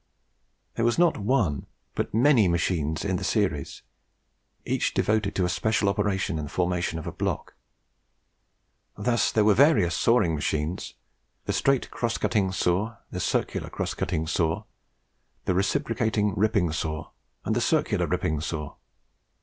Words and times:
There 0.73 0.83
was 0.83 0.97
not 0.97 1.15
one, 1.19 1.67
but 1.93 2.11
many 2.11 2.47
machines 2.47 3.05
in 3.05 3.17
the 3.17 3.23
series, 3.23 3.83
each 4.65 4.95
devoted 4.95 5.35
to 5.35 5.45
a 5.45 5.49
special 5.49 5.87
operation 5.89 6.39
in 6.39 6.45
the 6.45 6.49
formation 6.49 6.97
of 6.97 7.05
a 7.05 7.11
block. 7.11 7.53
Thus 8.97 9.31
there 9.31 9.43
were 9.45 9.53
various 9.53 9.95
sawing 9.95 10.33
machines, 10.33 10.95
the 11.45 11.53
Straight 11.53 11.91
Cross 11.91 12.17
Cutting 12.17 12.51
Saw, 12.51 12.97
the 13.11 13.19
Circular 13.19 13.69
Cross 13.69 13.93
Cutting 13.93 14.25
Saw, 14.25 14.63
the 15.45 15.53
Reciprocating 15.53 16.33
Ripping 16.35 16.71
saw, 16.71 17.11
and 17.45 17.55
the 17.55 17.61
Circular 17.61 18.07
Ripping 18.07 18.41
Saw. 18.41 18.73